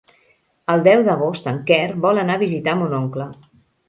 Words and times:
El 0.75 0.79
deu 0.87 1.03
d'agost 1.09 1.49
en 1.51 1.59
Quer 1.67 1.83
vol 2.05 2.21
anar 2.21 2.39
a 2.39 2.43
visitar 2.45 2.75
mon 2.81 2.97
oncle. 3.01 3.29